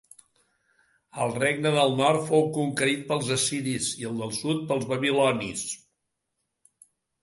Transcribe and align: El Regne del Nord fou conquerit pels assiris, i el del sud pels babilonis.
El 1.25 1.33
Regne 1.35 1.73
del 1.75 1.93
Nord 1.99 2.25
fou 2.31 2.49
conquerit 2.57 3.05
pels 3.13 3.31
assiris, 3.39 3.93
i 4.03 4.11
el 4.13 4.21
del 4.25 4.37
sud 4.43 4.69
pels 4.75 4.93
babilonis. 4.97 5.67